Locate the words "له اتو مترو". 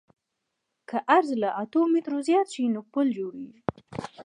1.41-2.19